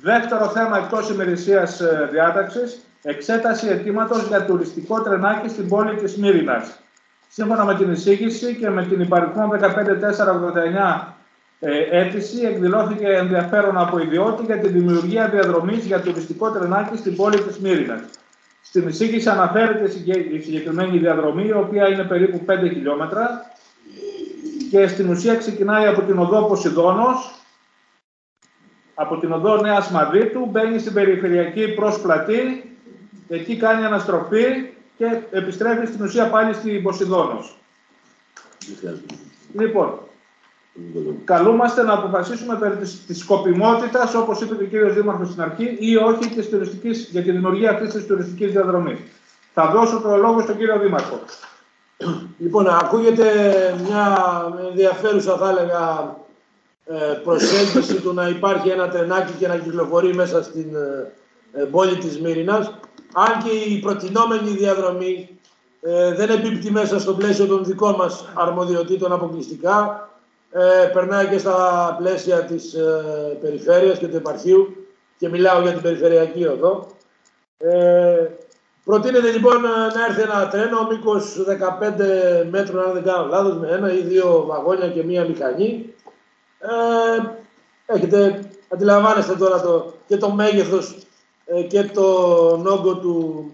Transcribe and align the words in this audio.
Δεύτερο 0.00 0.48
θέμα 0.48 0.78
εκτός 0.78 1.10
ημερησίας 1.10 1.80
ε, 1.80 2.08
διάταξης, 2.12 2.78
εξέταση 3.02 3.68
αιτήματος 3.68 4.26
για 4.26 4.44
τουριστικό 4.44 5.02
τρενάκι 5.02 5.48
στην 5.48 5.68
πόλη 5.68 5.96
της 5.96 6.16
Μύρινας. 6.16 6.78
Σύμφωνα 7.28 7.64
με 7.64 7.74
την 7.74 7.92
εισήγηση 7.92 8.54
και 8.54 8.70
με 8.70 8.84
την 8.84 9.00
υπαριθμό 9.00 9.48
15489 9.48 9.58
ε, 11.60 11.70
αίτηση, 11.90 12.40
εκδηλώθηκε 12.46 13.06
ενδιαφέρον 13.06 13.78
από 13.78 13.98
ιδιώτη 13.98 14.44
για 14.44 14.58
τη 14.58 14.68
δημιουργία 14.68 15.28
διαδρομής 15.28 15.84
για 15.84 16.00
τουριστικό 16.00 16.50
τρενάκι 16.50 16.96
στην 16.96 17.16
πόλη 17.16 17.40
της 17.40 17.58
Μύρινας. 17.58 18.00
Στην 18.62 18.88
εισήγηση 18.88 19.28
αναφέρεται 19.28 19.84
η 20.32 20.40
συγκεκριμένη 20.40 20.98
διαδρομή, 20.98 21.46
η 21.46 21.52
οποία 21.52 21.88
είναι 21.88 22.04
περίπου 22.04 22.44
5 22.46 22.68
χιλιόμετρα 22.72 23.52
και 24.70 24.86
στην 24.86 25.10
ουσία 25.10 25.34
ξεκινάει 25.34 25.86
από 25.86 26.02
την 26.02 26.18
οδό 26.18 26.44
Ποσειδώνος, 26.44 27.37
από 29.00 29.18
την 29.18 29.32
οδό 29.32 29.56
Νέας 29.56 29.90
Μαδρίτου, 29.90 30.46
μπαίνει 30.46 30.78
στην 30.78 30.92
περιφερειακή 30.92 31.68
προς 31.68 32.00
Πλατή, 32.00 32.76
εκεί 33.28 33.56
κάνει 33.56 33.84
αναστροφή 33.84 34.44
και 34.96 35.18
επιστρέφει 35.30 35.86
στην 35.86 36.04
ουσία 36.04 36.30
πάλι 36.30 36.54
στην 36.54 36.82
Ποσειδώνος. 36.82 37.58
Λοιπόν, 39.54 39.98
καλούμαστε 41.24 41.82
να 41.82 41.92
αποφασίσουμε 41.92 42.56
περί 42.56 42.76
της, 42.76 43.06
της 43.06 43.18
σκοπιμότητας, 43.18 44.14
όπως 44.14 44.40
είπε 44.40 44.54
και 44.54 44.62
ο 44.62 44.66
κύριος 44.66 44.94
Δήμαρχος 44.94 45.28
στην 45.28 45.42
αρχή, 45.42 45.76
ή 45.78 45.96
όχι 45.96 46.28
της 46.28 46.48
τουριστικής, 46.48 47.08
για 47.10 47.22
τη 47.22 47.30
δημιουργία 47.30 47.70
αυτής 47.70 47.92
της 47.92 48.06
τουριστικής 48.06 48.52
διαδρομής. 48.52 48.98
Θα 49.54 49.70
δώσω 49.70 50.00
το 50.00 50.16
λόγο 50.16 50.40
στον 50.40 50.56
κύριο 50.56 50.78
Δήμαρχο. 50.78 51.20
Λοιπόν, 52.38 52.68
ακούγεται 52.68 53.26
μια 53.84 54.18
ενδιαφέρουσα, 54.68 55.36
θα 55.36 55.48
έλεγα, 55.48 56.16
ε, 56.26 56.27
προσέγγιση 57.22 57.94
του 57.94 58.14
να 58.14 58.28
υπάρχει 58.28 58.68
ένα 58.68 58.88
τρενάκι 58.88 59.32
και 59.32 59.48
να 59.48 59.56
κυκλοφορεί 59.56 60.14
μέσα 60.14 60.42
στην 60.42 60.76
ε, 61.52 61.64
πόλη 61.64 61.96
της 61.96 62.20
Μύρινας. 62.20 62.74
Αν 63.14 63.42
και 63.42 63.72
η 63.74 63.78
προτινόμενη 63.78 64.50
διαδρομή 64.50 65.38
ε, 65.80 66.14
δεν 66.14 66.30
εμπίπτει 66.30 66.70
μέσα 66.70 67.00
στο 67.00 67.14
πλαίσιο 67.14 67.46
των 67.46 67.64
δικών 67.64 67.94
μας 67.94 68.28
αρμοδιοτήτων 68.34 69.12
αποκλειστικά, 69.12 70.02
περνάει 70.92 71.26
και 71.26 71.38
στα 71.38 71.94
πλαίσια 71.98 72.44
της 72.44 72.74
περιφέρειας 73.40 73.98
και 73.98 74.08
του 74.08 74.16
επαρχείου 74.16 74.76
και 75.18 75.28
μιλάω 75.28 75.60
για 75.60 75.72
την 75.72 75.82
περιφερειακή 75.82 76.46
οδό. 76.46 76.86
Προτείνεται 78.88 79.30
λοιπόν 79.30 79.60
να 79.60 80.04
έρθει 80.08 80.22
ένα 80.22 80.48
τρένο 80.48 80.86
μήκος 80.90 81.44
15 81.46 82.46
μέτρων, 82.50 82.84
αν 82.84 82.92
δεν 82.92 83.02
κάνω 83.02 83.26
λάθος, 83.26 83.56
με 83.56 83.68
ένα 83.68 83.92
ή 83.92 84.00
δύο 84.00 84.44
βαγόνια 84.46 84.88
και 84.88 85.04
μία 85.04 85.24
μηχανή. 85.28 85.94
Ε, 86.58 86.68
έχετε, 87.86 88.50
αντιλαμβάνεστε 88.68 89.34
τώρα 89.34 89.60
το, 89.60 89.94
και 90.06 90.16
το 90.16 90.30
μέγεθος 90.30 90.96
ε, 91.44 91.62
και 91.62 91.82
το 91.82 92.02
όγκο 92.66 92.96
του 92.96 93.50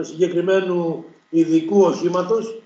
συγκεκριμένου 0.00 1.04
ειδικού 1.28 1.80
οχήματος, 1.80 2.62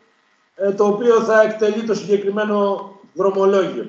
ε, 0.55 0.72
το 0.72 0.86
οποίο 0.86 1.20
θα 1.20 1.42
εκτελεί 1.42 1.84
το 1.84 1.94
συγκεκριμένο 1.94 2.90
δρομολόγιο. 3.12 3.88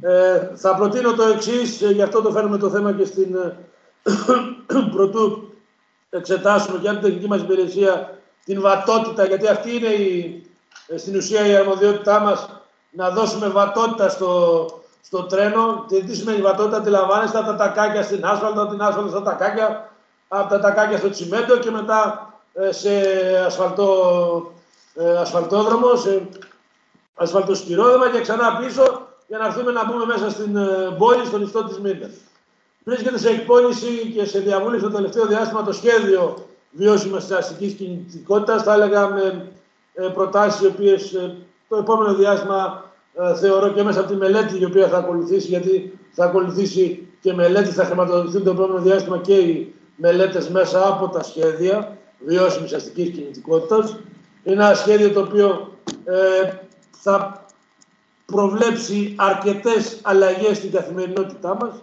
Ε, 0.00 0.50
θα 0.54 0.74
προτείνω 0.74 1.14
το 1.14 1.22
εξής, 1.22 1.80
γι' 1.80 2.02
αυτό 2.02 2.22
το 2.22 2.30
φέρνουμε 2.30 2.58
το 2.58 2.70
θέμα 2.70 2.92
και 2.92 3.04
στην 3.04 3.36
πρωτού 4.94 5.52
εξετάσουμε 6.10 6.78
και 6.78 6.88
αν 6.88 6.94
την 6.94 7.04
τεχνική 7.04 7.28
μας 7.28 7.40
υπηρεσία 7.40 8.18
την 8.44 8.60
βατότητα, 8.60 9.24
γιατί 9.24 9.48
αυτή 9.48 9.76
είναι 9.76 9.88
η, 9.88 10.42
στην 10.96 11.16
ουσία 11.16 11.46
η 11.46 11.54
αρμοδιότητά 11.56 12.20
μας, 12.20 12.62
να 12.90 13.10
δώσουμε 13.10 13.48
βατότητα 13.48 14.08
στο, 14.08 14.66
στο 15.02 15.22
τρένο. 15.22 15.84
Και 15.88 16.02
τι 16.04 16.16
σημαίνει 16.16 16.40
βατότητα, 16.40 16.76
αντιλαμβάνεστε 16.76 17.38
από 17.38 17.46
τα 17.46 17.56
τακάκια 17.56 18.02
στην 18.02 18.24
άσφαλτο, 18.26 18.62
από 18.62 18.70
την 18.70 18.82
άσφαλτο 18.82 19.08
στα 19.08 19.22
τακάκια, 19.22 19.92
από 20.28 20.48
τα 20.48 20.60
τακάκια 20.60 20.98
στο 20.98 21.10
τσιμέντο 21.10 21.56
και 21.56 21.70
μετά 21.70 22.32
ε, 22.52 22.72
σε 22.72 22.90
ασφαλτό, 23.46 24.52
ε, 24.94 25.16
ασφαλτόδρομο, 25.16 25.96
σε 25.96 26.28
ασφαλτοσκυρόδρομο 27.14 28.10
και 28.10 28.20
ξανά 28.20 28.56
πίσω 28.56 29.06
για 29.26 29.38
να 29.38 29.46
έρθουμε 29.46 29.72
να 29.72 29.84
μπούμε 29.84 30.04
μέσα 30.04 30.30
στην 30.30 30.56
ε, 30.56 30.94
πόλη, 30.98 31.26
στον 31.26 31.42
ιστό 31.42 31.64
της 31.64 31.78
Μύρνας. 31.78 32.10
Βρίσκεται 32.84 33.18
σε 33.18 33.28
εκπόνηση 33.28 34.12
και 34.14 34.24
σε 34.24 34.38
διαβούλευση 34.38 34.86
το 34.86 34.92
τελευταίο 34.92 35.26
διάστημα 35.26 35.64
το 35.64 35.72
σχέδιο 35.72 36.46
βιώσιμης 36.70 37.30
αστικής 37.30 37.72
κινητικότητας, 37.72 38.62
θα 38.62 38.72
έλεγα 38.72 39.08
με 39.08 39.52
προτάσεις 40.14 40.60
οι 40.60 40.66
οποίες 40.66 41.16
το 41.68 41.76
επόμενο 41.76 42.14
διάστημα 42.14 42.84
ε, 42.84 42.87
θεωρώ 43.40 43.72
και 43.72 43.82
μέσα 43.82 44.00
από 44.00 44.08
τη 44.08 44.16
μελέτη 44.16 44.60
η 44.60 44.64
οποία 44.64 44.88
θα 44.88 44.98
ακολουθήσει, 44.98 45.46
γιατί 45.48 45.98
θα 46.10 46.24
ακολουθήσει 46.24 47.08
και 47.20 47.32
μελέτη, 47.32 47.70
θα 47.70 47.84
χρηματοδοτηθούν 47.84 48.44
το 48.44 48.50
επόμενο 48.50 48.80
διάστημα 48.80 49.18
και 49.18 49.34
οι 49.34 49.74
μελέτες 49.96 50.48
μέσα 50.48 50.88
από 50.88 51.08
τα 51.08 51.22
σχέδια 51.22 51.96
βιώσιμης 52.18 52.72
αστικής 52.72 53.10
κινητικότητας. 53.10 53.96
Είναι 54.44 54.64
ένα 54.64 54.74
σχέδιο 54.74 55.10
το 55.10 55.20
οποίο 55.20 55.72
ε, 56.04 56.52
θα 56.90 57.44
προβλέψει 58.24 59.14
αρκετές 59.18 59.98
αλλαγές 60.02 60.56
στην 60.56 60.70
καθημερινότητά 60.70 61.54
μας. 61.54 61.82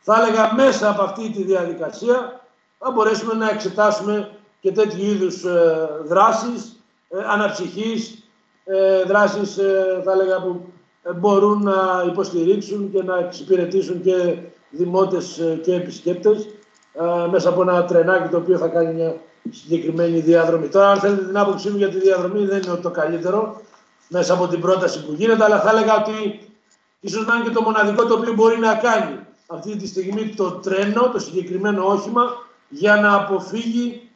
Θα 0.00 0.22
έλεγα 0.22 0.54
μέσα 0.54 0.90
από 0.90 1.02
αυτή 1.02 1.30
τη 1.30 1.42
διαδικασία 1.42 2.40
θα 2.78 2.90
μπορέσουμε 2.90 3.34
να 3.34 3.50
εξετάσουμε 3.50 4.30
και 4.60 4.72
τέτοιου 4.72 5.04
είδους 5.04 5.44
ε, 5.44 5.88
δράσεις, 6.04 6.82
ε, 7.08 7.18
αναψυχής, 7.26 8.24
ε, 8.64 9.02
δράσεις 9.02 9.58
ε, 9.58 10.02
θα 10.04 10.12
έλεγα 10.12 10.42
που 10.42 10.48
ε, 10.48 10.73
μπορούν 11.12 11.62
να 11.62 12.04
υποστηρίξουν 12.06 12.90
και 12.92 13.02
να 13.02 13.18
εξυπηρετήσουν 13.18 14.02
και 14.02 14.36
δημότες 14.70 15.38
ε, 15.38 15.60
και 15.62 15.74
επισκέπτες 15.74 16.48
ε, 16.92 17.28
μέσα 17.30 17.48
από 17.48 17.62
ένα 17.62 17.84
τρενάκι 17.84 18.28
το 18.28 18.36
οποίο 18.36 18.58
θα 18.58 18.68
κάνει 18.68 18.94
μια 18.94 19.16
συγκεκριμένη 19.50 20.18
διαδρομή. 20.20 20.68
Τώρα, 20.68 20.90
αν 20.90 20.98
θέλετε 20.98 21.24
την 21.24 21.38
άποψή 21.38 21.70
μου 21.70 21.76
για 21.76 21.88
τη 21.88 21.98
διαδρομή, 21.98 22.44
δεν 22.46 22.62
είναι 22.62 22.76
το 22.76 22.90
καλύτερο 22.90 23.60
μέσα 24.08 24.34
από 24.34 24.46
την 24.46 24.60
πρόταση 24.60 25.04
που 25.04 25.12
γίνεται, 25.12 25.44
αλλά 25.44 25.60
θα 25.60 25.70
έλεγα 25.70 25.96
ότι 25.96 26.48
ίσως 27.00 27.26
να 27.26 27.34
είναι 27.34 27.44
και 27.44 27.50
το 27.50 27.62
μοναδικό 27.62 28.06
το 28.06 28.14
οποίο 28.14 28.32
μπορεί 28.32 28.58
να 28.58 28.74
κάνει 28.74 29.18
αυτή 29.46 29.76
τη 29.76 29.86
στιγμή 29.86 30.34
το 30.36 30.50
τρένο, 30.50 31.10
το 31.12 31.18
συγκεκριμένο 31.18 31.86
όχημα, 31.86 32.22
για 32.68 32.96
να 32.96 33.14
αποφύγει 33.14 34.08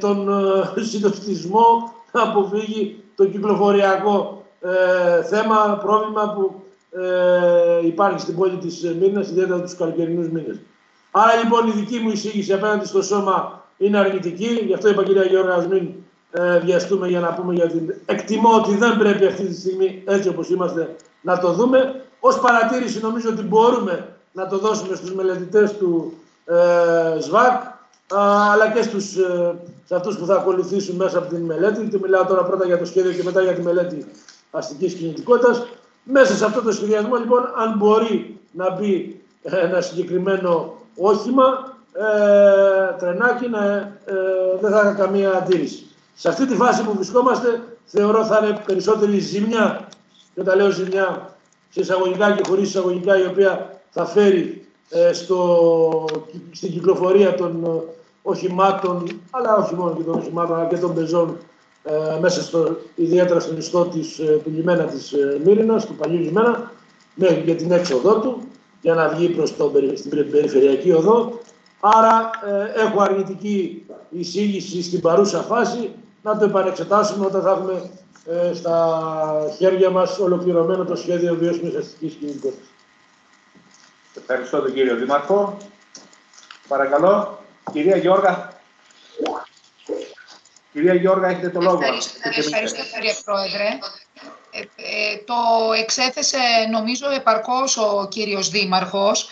τον 0.00 0.28
συντοπιστισμό, 0.90 1.94
να 2.12 2.22
αποφύγει 2.22 3.04
το 3.14 3.26
κυκλοφοριακό 3.26 4.45
ε, 4.66 5.22
θέμα, 5.22 5.80
πρόβλημα 5.84 6.32
που 6.34 6.62
ε, 7.00 7.86
υπάρχει 7.86 8.20
στην 8.20 8.36
πόλη 8.36 8.56
της 8.56 8.94
Μύρνας, 9.00 9.28
ιδιαίτερα 9.28 9.60
τους 9.60 9.76
καλοκαιρινούς 9.76 10.28
μήνες. 10.28 10.60
Άρα 11.10 11.36
λοιπόν 11.42 11.66
η 11.66 11.70
δική 11.70 11.98
μου 11.98 12.10
εισήγηση 12.10 12.52
απέναντι 12.52 12.86
στο 12.86 13.02
σώμα 13.02 13.64
είναι 13.76 13.98
αρνητική. 13.98 14.46
Γι' 14.66 14.74
αυτό 14.74 14.88
είπα 14.88 15.02
κυρία 15.04 15.24
Γιώργα, 15.24 15.54
ας 15.54 15.66
μην 15.66 15.88
ε, 16.30 16.58
βιαστούμε 16.58 17.08
για 17.08 17.20
να 17.20 17.34
πούμε 17.34 17.54
για 17.54 17.68
την... 17.68 17.94
Εκτιμώ 18.06 18.54
ότι 18.54 18.76
δεν 18.76 18.98
πρέπει 18.98 19.26
αυτή 19.26 19.44
τη 19.46 19.54
στιγμή 19.54 20.02
έτσι 20.06 20.28
όπως 20.28 20.50
είμαστε 20.50 20.96
να 21.20 21.38
το 21.38 21.52
δούμε. 21.52 22.04
Ως 22.20 22.40
παρατήρηση 22.40 23.00
νομίζω 23.00 23.28
ότι 23.30 23.42
μπορούμε 23.42 24.08
να 24.32 24.46
το 24.46 24.58
δώσουμε 24.58 24.96
στους 24.96 25.14
μελετητές 25.14 25.76
του 25.76 26.12
ε, 26.44 27.20
ΣΒΑΚ 27.20 27.62
αλλά 28.52 28.70
και 28.70 28.82
στους, 28.82 29.16
ε, 29.16 29.54
σε 29.84 29.94
αυτούς 29.94 30.18
που 30.18 30.26
θα 30.26 30.34
ακολουθήσουν 30.34 30.96
μέσα 30.96 31.18
από 31.18 31.28
την 31.34 31.44
μελέτη. 31.44 31.88
Και 31.88 31.98
μιλάω 32.02 32.24
τώρα 32.24 32.44
πρώτα 32.44 32.66
για 32.66 32.78
το 32.78 32.84
σχέδιο 32.84 33.12
και 33.12 33.22
μετά 33.22 33.42
για 33.42 33.52
τη 33.54 33.62
μελέτη 33.62 34.06
αστικής 34.50 34.94
κινητικότητας. 34.94 35.66
Μέσα 36.02 36.34
σε 36.34 36.44
αυτό 36.44 36.62
το 36.62 36.72
σχεδιασμό, 36.72 37.16
λοιπόν, 37.16 37.52
αν 37.56 37.74
μπορεί 37.76 38.40
να 38.52 38.70
μπει 38.70 39.20
ένα 39.42 39.80
συγκεκριμένο 39.80 40.74
όχημα, 40.96 41.76
ε, 41.92 42.92
τρενάκι, 42.98 43.48
να, 43.48 43.64
ε, 43.64 44.14
δεν 44.60 44.70
θα 44.70 44.80
είχα 44.80 44.92
καμία 44.92 45.30
αντίρρηση. 45.30 45.86
Σε 46.14 46.28
αυτή 46.28 46.46
τη 46.46 46.54
φάση 46.54 46.84
που 46.84 46.94
βρισκόμαστε, 46.94 47.62
θεωρώ 47.84 48.24
θα 48.24 48.40
είναι 48.44 48.62
περισσότερη 48.66 49.18
ζημιά, 49.18 49.88
και 50.34 50.40
όταν 50.40 50.56
λέω 50.56 50.70
ζημιά, 50.70 51.36
σε 51.70 51.80
εισαγωγικά 51.80 52.32
και 52.32 52.42
χωρίς 52.48 52.68
εισαγωγικά, 52.68 53.18
η 53.18 53.26
οποία 53.26 53.80
θα 53.90 54.04
φέρει 54.04 54.66
ε, 54.90 55.12
στο, 55.12 56.04
στην 56.52 56.72
κυκλοφορία 56.72 57.34
των 57.34 57.64
ε, 57.64 57.92
οχημάτων, 58.22 59.20
αλλά 59.30 59.56
όχι 59.56 59.74
μόνο 59.74 59.94
και 59.96 60.02
των 60.02 60.14
οχημάτων, 60.14 60.56
αλλά 60.56 60.68
και 60.68 60.76
των 60.76 60.94
πεζών 60.94 61.36
ε, 61.86 62.18
μέσα 62.20 62.42
στο, 62.42 62.76
ιδιαίτερα 62.94 63.40
στον 63.40 63.56
ιστό 63.56 63.84
της, 63.84 64.18
ε, 64.18 64.40
του 64.44 64.50
λιμένα 64.50 64.84
της 64.84 65.12
ε, 65.12 65.40
Μύρινας, 65.44 65.86
του 65.86 65.94
παλιού 65.94 66.18
λιμένα, 66.18 66.72
μέχρι 67.14 67.42
και 67.42 67.54
την 67.54 67.72
έξοδό 67.72 68.20
του, 68.20 68.48
για 68.80 68.94
να 68.94 69.08
βγει 69.08 69.28
προς 69.28 69.56
το, 69.56 69.72
στην 69.94 70.10
περιφερειακή 70.10 70.92
οδό. 70.92 71.40
Άρα 71.80 72.30
ε, 72.46 72.80
έχω 72.80 73.00
αρνητική 73.00 73.86
εισήγηση 74.10 74.82
στην 74.82 75.00
παρούσα 75.00 75.42
φάση, 75.42 75.92
να 76.22 76.38
το 76.38 76.44
επανεξετάσουμε 76.44 77.26
όταν 77.26 77.42
θα 77.42 77.50
έχουμε 77.50 77.90
ε, 78.26 78.54
στα 78.54 78.98
χέρια 79.56 79.90
μας 79.90 80.18
ολοκληρωμένο 80.18 80.84
το 80.84 80.96
σχέδιο 80.96 81.34
βιώσιμης 81.34 81.74
αστικής 81.74 82.14
κινητικότητας. 82.14 82.66
Ευχαριστώ 84.14 84.60
τον 84.60 84.72
κύριο 84.72 84.96
Δήμαρχο. 84.96 85.56
Παρακαλώ, 86.68 87.38
κυρία 87.72 87.96
Γιώργα. 87.96 88.52
Κυρία 90.76 90.94
Γιώργα, 90.94 91.28
έχετε 91.28 91.50
το 91.50 91.60
λόγο. 91.60 91.80
Ευχαριστώ, 92.22 92.82
κύριε 92.94 93.14
Πρόεδρε. 93.24 93.78
Ε, 94.50 94.60
ε, 94.60 95.16
το 95.24 95.72
εξέθεσε 95.80 96.38
νομίζω 96.70 97.10
επαρκώς 97.10 97.76
ο 97.76 98.08
κύριος 98.10 98.48
Δήμαρχος. 98.48 99.28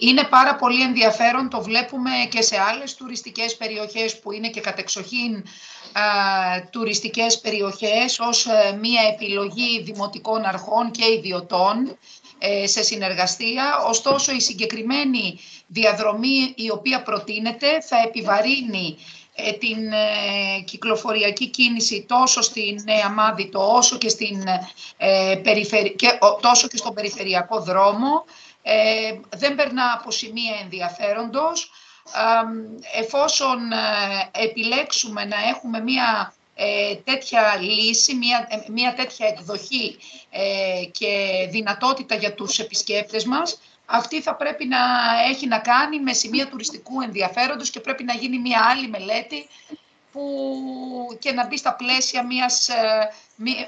Είναι 0.00 0.24
πάρα 0.24 0.54
πολύ 0.56 0.82
ενδιαφέρον, 0.82 1.48
το 1.48 1.62
βλέπουμε 1.62 2.10
και 2.28 2.42
σε 2.42 2.56
άλλες 2.60 2.94
τουριστικές 2.94 3.56
περιοχές 3.56 4.18
που 4.18 4.32
είναι 4.32 4.48
και 4.48 4.60
κατεξοχήν 4.60 5.44
τουριστικές 6.70 7.40
περιοχές 7.40 8.18
ως 8.18 8.46
ε, 8.46 8.78
μία 8.80 9.00
επιλογή 9.12 9.82
δημοτικών 9.82 10.44
αρχών 10.44 10.90
και 10.90 11.12
ιδιωτών 11.12 11.96
ε, 12.38 12.66
σε 12.66 12.82
συνεργασία. 12.82 13.84
Ωστόσο, 13.88 14.32
η 14.32 14.40
συγκεκριμένη 14.40 15.38
διαδρομή 15.66 16.54
η 16.56 16.70
οποία 16.70 17.02
προτείνεται 17.02 17.80
θα 17.80 17.96
επιβαρύνει 18.06 18.96
ε, 18.98 19.25
την 19.58 19.92
κυκλοφοριακή 20.64 21.46
κίνηση 21.46 22.04
τόσο 22.08 22.42
στην 22.42 22.82
Νέα 22.84 23.10
Μάδητο 23.10 23.74
όσο 23.74 23.98
και, 23.98 24.08
στην, 24.08 24.42
και, 25.96 26.18
τόσο 26.40 26.68
και 26.68 26.76
στον 26.76 26.94
περιφερειακό 26.94 27.60
δρόμο. 27.60 28.24
δεν 29.36 29.54
περνά 29.54 29.92
από 30.00 30.10
σημεία 30.10 30.56
ενδιαφέροντος 30.62 31.70
εφόσον 32.94 33.72
ε, 33.72 34.40
επιλέξουμε 34.44 35.24
να 35.24 35.36
έχουμε 35.48 35.80
μία 35.80 36.34
ε, 36.54 36.94
τέτοια 36.94 37.58
λύση, 37.60 38.14
μία, 38.14 38.46
ε, 38.50 38.70
μία 38.72 38.94
τέτοια 38.94 39.26
εκδοχή 39.26 39.96
και 40.90 41.46
δυνατότητα 41.50 42.14
για 42.14 42.34
τους 42.34 42.58
επισκέπτες 42.58 43.24
μας, 43.24 43.60
αυτή 43.86 44.22
θα 44.22 44.34
πρέπει 44.34 44.66
να 44.66 44.78
έχει 45.30 45.46
να 45.46 45.58
κάνει 45.58 46.00
με 46.00 46.12
σημεία 46.12 46.48
τουριστικού 46.48 47.00
ενδιαφέροντος 47.00 47.70
και 47.70 47.80
πρέπει 47.80 48.04
να 48.04 48.12
γίνει 48.14 48.38
μία 48.38 48.60
άλλη 48.70 48.88
μελέτη 48.88 49.46
που 50.12 50.22
και 51.18 51.32
να 51.32 51.46
μπει 51.46 51.56
στα 51.56 51.74
πλαίσια 51.74 52.26
μιας, 52.26 52.68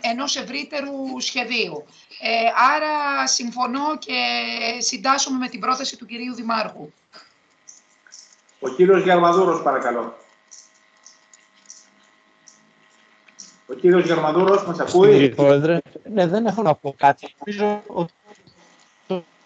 ενός 0.01 0.37
ευρύτερου 0.37 1.21
σχεδίου. 1.21 1.85
άρα 2.75 3.27
συμφωνώ 3.27 3.99
και 3.99 4.21
συντάσσομαι 4.79 5.39
με 5.39 5.49
την 5.49 5.61
πρόταση 5.61 5.97
του 5.97 6.07
κυρίου 6.07 6.35
Δημάρχου. 6.35 6.93
Ο 8.61 8.69
κύριος 8.69 9.03
Γερμαδούρος, 9.03 9.63
παρακαλώ. 9.63 10.17
Ο 13.67 13.75
κύριος 13.75 14.05
Γερμαδούρος, 14.05 14.67
μας 14.67 14.81
ακούει; 14.81 15.11
Κύριε 15.11 15.29
Πρόεδρε, 15.29 15.79
ναι, 16.13 16.27
δεν 16.27 16.47
έχω 16.47 16.63
να 16.63 16.75
πω 16.75 16.95
κάτι. 16.99 17.35
Νομίζω 17.39 17.83
ότι 17.87 18.13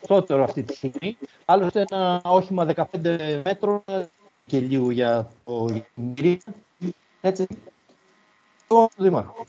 το 0.07 0.25
πρώτο 0.27 0.43
αυτή 0.43 0.63
τη 0.63 0.75
στιγμή. 0.75 1.17
Άλλωστε 1.45 1.85
ένα 1.91 2.21
όχημα 2.25 2.67
15 2.75 2.85
μέτρων 3.45 3.83
και 4.47 4.59
λίγο 4.59 4.91
για 4.91 5.31
το 5.45 5.83
γυρί. 5.95 6.41
Έτσι. 7.21 7.47
Το 8.67 8.89
Δήμαρχο. 8.97 9.47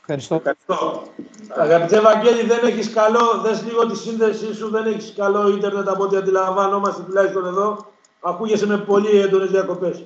Ευχαριστώ. 0.00 0.34
Ευχαριστώ. 0.34 1.02
Αγαπητέ 1.48 2.00
Βαγγέλη, 2.00 2.42
δεν 2.42 2.64
έχεις 2.66 2.90
καλό, 2.90 3.40
δες 3.42 3.64
λίγο 3.64 3.86
τη 3.86 3.96
σύνδεσή 3.96 4.54
σου, 4.54 4.70
δεν 4.70 4.86
έχεις 4.86 5.12
καλό 5.16 5.48
ίντερνετ 5.48 5.88
από 5.88 6.02
ό,τι 6.02 6.16
αντιλαμβάνομαστε 6.16 7.02
τουλάχιστον 7.02 7.46
εδώ. 7.46 7.92
Ακούγεσαι 8.20 8.66
με 8.66 8.78
πολύ 8.78 9.20
έντονες 9.20 9.50
διακοπές. 9.50 10.04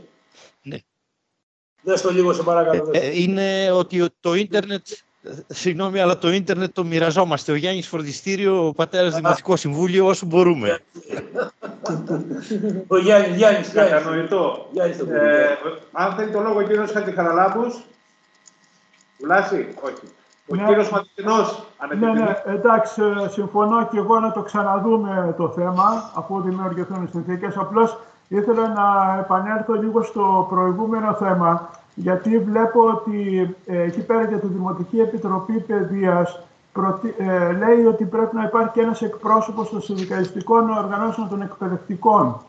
Ναι. 0.63 0.77
Δες 1.83 2.01
το 2.01 2.11
λίγο, 2.11 2.33
σε 2.33 2.43
παρακαλώ. 2.43 2.91
Ε, 2.93 2.99
ε, 2.99 3.21
είναι 3.21 3.71
ότι 3.71 4.07
το 4.21 4.35
ίντερνετ, 4.35 4.87
συγγνώμη, 5.47 6.01
αλλά 6.01 6.19
το 6.19 6.33
ίντερνετ 6.33 6.75
το 6.75 6.85
μοιραζόμαστε. 6.85 7.53
Ο 7.53 7.55
Γιάννης 7.55 7.89
Φορτιστήριο, 7.89 8.67
ο 8.67 8.73
πατέρας 8.73 9.15
Δημοτικό 9.15 9.57
Συμβούλιο, 9.57 10.07
όσο 10.07 10.27
μπορούμε. 10.27 10.81
ο 12.87 12.99
Γιάννης, 12.99 13.37
Γιάννης. 13.37 13.69
Κατανοητό. 13.73 14.69
Ε, 15.11 15.47
αν 15.93 16.15
θέλει 16.15 16.31
το 16.31 16.41
λόγο 16.41 16.59
ο 16.59 16.63
κύριος 16.63 16.91
Χατιχαραλάμπους, 16.91 17.75
Βλάση, 19.21 19.69
όχι. 19.81 20.13
Ο 20.51 20.55
ναι. 20.55 20.65
κύριος 20.67 20.91
Ματινός, 20.91 21.67
αν 21.77 21.99
ναι, 21.99 22.13
ναι, 22.13 22.43
εντάξει, 22.47 23.03
συμφωνώ 23.31 23.89
και 23.89 23.99
εγώ 23.99 24.21
να 24.21 24.33
το 24.33 24.43
ξαναδούμε 24.43 25.35
το 25.37 25.49
θέμα, 25.49 26.13
αφού 26.15 26.41
δημιουργηθούν 26.41 27.05
οι 27.05 27.09
συνθήκες. 27.11 27.57
Απλώς 27.57 27.99
ήθελα 28.29 28.69
να 28.69 29.19
επανέλθω 29.21 29.75
λίγο 29.75 30.03
στο 30.03 30.47
προηγούμενο 30.51 31.15
θέμα, 31.15 31.71
γιατί 32.01 32.39
βλέπω 32.39 32.81
ότι 32.89 33.57
ε, 33.67 33.83
εκεί 33.83 34.01
πέρα 34.01 34.25
για 34.25 34.39
τη 34.39 34.47
Δημοτική 34.47 35.01
Επιτροπή 35.01 35.61
Παιδείας 35.61 36.41
ε, 37.19 37.53
λέει 37.53 37.85
ότι 37.85 38.05
πρέπει 38.05 38.37
να 38.37 38.43
υπάρχει 38.43 38.71
και 38.73 38.81
ένας 38.81 39.03
εκπρόσωπος 39.03 39.71
των 39.71 39.83
συνδικαλιστικών 39.83 40.71
οργανώσεων 40.71 41.29
των 41.29 41.43
εκπαιδευτικών. 41.43 42.41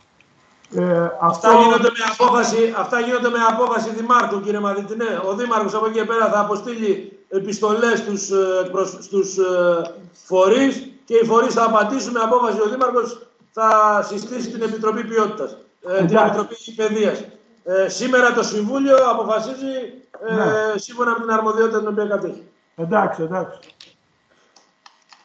Ε, 0.76 1.10
αυτά, 1.20 1.50
αυτό... 1.50 1.62
γίνονται 1.62 1.90
με 1.98 2.04
απόφαση, 2.20 2.74
αυτά 2.78 3.00
γίνονται 3.00 3.30
με 3.30 3.38
απόφαση 3.50 3.90
δημάρχου, 3.90 4.42
κύριε 4.42 4.60
Μαδιτινέ. 4.60 5.22
Ο 5.30 5.36
δήμαρχος 5.36 5.74
από 5.74 5.86
εκεί 5.86 5.98
και 5.98 6.06
πέρα 6.06 6.30
θα 6.30 6.40
αποστείλει 6.40 7.20
επιστολές 7.30 8.00
στους, 8.00 8.30
ε, 8.32 9.02
στους 9.02 9.38
ε, 9.38 9.82
φορείς 10.14 10.92
και 11.06 11.16
οι 11.16 11.26
φορείς 11.26 11.54
θα 11.54 11.64
απαντήσουν 11.64 12.12
με 12.12 12.20
απόφαση. 12.20 12.62
Ο 12.62 12.70
δήμαρχος 12.70 13.28
θα 13.52 13.68
συστήσει 14.08 14.50
την 14.50 14.62
Επιτροπή 14.62 15.04
Ποιότητας, 15.04 15.58
ε, 15.88 16.06
την 16.06 16.18
Επιτροπή 16.18 16.56
Παιδείας. 16.76 17.24
Ε, 17.70 17.90
σήμερα 17.90 18.34
το 18.34 18.44
Συμβούλιο 18.44 18.96
αποφασίζει 19.10 19.94
ε, 20.28 20.34
ναι. 20.34 20.44
σύμφωνα 20.76 21.12
με 21.12 21.20
την 21.20 21.32
αρμοδιότητα 21.32 21.80
την 21.80 21.88
οποία 21.88 22.06
κατέχει. 22.06 22.44
Εντάξει, 22.76 23.24
εντάξει. 23.24 23.60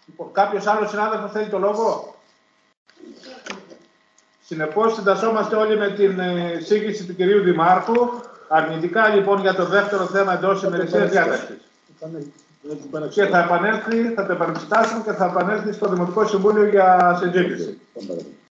Λοιπόν, 0.06 0.32
κάποιος 0.32 0.66
άλλος 0.66 0.90
συνάδελφος 0.90 1.30
θέλει 1.30 1.48
το 1.48 1.58
λόγο; 1.58 2.14
Συνεπώς, 4.40 4.94
συντασσόμαστε 4.94 5.56
όλοι 5.56 5.76
με 5.78 5.90
την 5.90 6.20
σύγκριση 6.64 7.04
του 7.04 7.14
κυρίου 7.14 7.42
Δημάρχου. 7.42 8.20
Αρνητικά 8.48 9.08
λοιπόν 9.08 9.40
για 9.40 9.54
το 9.54 9.64
δεύτερο 9.64 10.04
θέμα 10.04 10.32
εντός 10.32 10.62
ημερησίας 10.62 11.10
διάταξης. 11.10 11.56
Και 13.10 13.24
θα 13.24 13.38
επανέλθει, 13.38 14.12
θα 14.14 14.26
το 14.26 14.32
επανεξετάσουμε 14.32 15.02
και 15.04 15.12
θα 15.12 15.24
επανέλθει 15.24 15.72
στο 15.72 15.88
Δημοτικό 15.88 16.26
Συμβούλιο 16.26 16.66
για 16.66 17.18
συζήτηση. 17.20 17.80